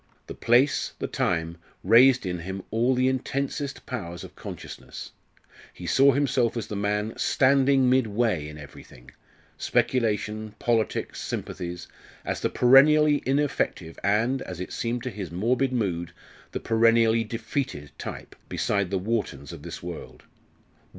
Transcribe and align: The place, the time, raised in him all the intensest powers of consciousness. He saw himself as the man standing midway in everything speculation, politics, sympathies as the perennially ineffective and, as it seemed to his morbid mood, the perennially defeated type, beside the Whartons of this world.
The 0.25 0.33
place, 0.33 0.93
the 0.97 1.05
time, 1.05 1.57
raised 1.83 2.25
in 2.25 2.39
him 2.39 2.63
all 2.71 2.95
the 2.95 3.07
intensest 3.07 3.85
powers 3.85 4.23
of 4.23 4.35
consciousness. 4.35 5.11
He 5.71 5.85
saw 5.85 6.13
himself 6.13 6.57
as 6.57 6.65
the 6.65 6.75
man 6.75 7.13
standing 7.17 7.87
midway 7.87 8.47
in 8.47 8.57
everything 8.57 9.11
speculation, 9.59 10.55
politics, 10.57 11.21
sympathies 11.21 11.87
as 12.25 12.39
the 12.39 12.49
perennially 12.49 13.21
ineffective 13.27 13.99
and, 14.03 14.41
as 14.41 14.59
it 14.59 14.73
seemed 14.73 15.03
to 15.03 15.11
his 15.11 15.29
morbid 15.31 15.71
mood, 15.71 16.13
the 16.51 16.59
perennially 16.59 17.23
defeated 17.23 17.91
type, 17.99 18.35
beside 18.49 18.89
the 18.89 18.97
Whartons 18.97 19.53
of 19.53 19.61
this 19.61 19.83
world. 19.83 20.23